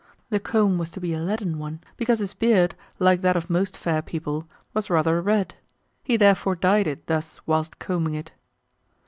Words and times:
The 0.31 0.39
comb 0.39 0.79
was 0.79 0.89
to 0.93 0.99
be 0.99 1.13
a 1.13 1.19
leaden 1.19 1.59
one, 1.59 1.79
because 1.95 2.17
his 2.17 2.33
beard, 2.33 2.73
like 2.97 3.21
that 3.21 3.35
of 3.37 3.51
most 3.51 3.77
fair 3.77 4.01
people, 4.01 4.47
was 4.73 4.89
rather 4.89 5.21
red; 5.21 5.53
he 6.01 6.17
therefore 6.17 6.55
dyed 6.55 6.87
it 6.87 7.05
thus 7.05 7.39
whilst 7.45 7.77
combing 7.77 8.15
it. 8.15 8.31